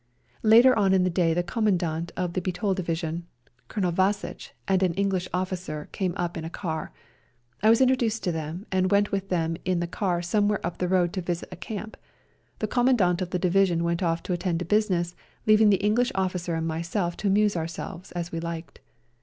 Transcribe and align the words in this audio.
Later 0.41 0.75
on 0.75 0.95
in 0.95 1.03
the 1.03 1.11
day 1.11 1.31
the 1.35 1.43
Commandant 1.43 2.11
of 2.17 2.33
the 2.33 2.41
Bitol 2.41 2.73
Division, 2.73 3.27
Colonel 3.67 3.91
Wasitch, 3.91 4.49
and 4.67 4.81
an 4.81 4.95
English 4.95 5.27
officer 5.31 5.89
came 5.91 6.15
up 6.17 6.35
in 6.35 6.43
a 6.43 6.49
car. 6.49 6.91
I 7.61 7.69
was 7.69 7.81
introduced 7.81 8.23
to 8.23 8.31
them, 8.31 8.65
and 8.71 8.89
went 8.89 9.11
with 9.11 9.29
them 9.29 9.57
in 9.63 9.79
the 9.79 9.85
car 9.85 10.23
somewhere 10.23 10.59
up 10.65 10.79
the 10.79 10.87
road 10.87 11.13
to 11.13 11.21
visit 11.21 11.49
a 11.51 11.55
camp. 11.55 11.97
The 12.57 12.67
Commandant 12.67 13.21
of 13.21 13.29
the 13.29 13.37
division 13.37 13.83
went 13.83 14.01
off 14.01 14.23
to 14.23 14.33
attend 14.33 14.57
to 14.57 14.65
business, 14.65 15.13
leaving 15.45 15.69
the 15.69 15.83
English 15.85 16.11
officer 16.15 16.55
and 16.55 16.65
myself 16.67 17.15
to 17.17 17.27
amuse 17.27 17.55
ourselves 17.55 18.11
as 18.13 18.31
we 18.31 18.39
liked. 18.39 18.79